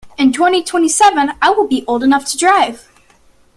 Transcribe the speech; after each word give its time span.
In 0.17 0.33
twenty-twenty-seven 0.33 1.33
I 1.43 1.51
will 1.51 1.69
old 1.87 2.03
enough 2.03 2.25
to 2.31 2.37
drive. 2.39 2.87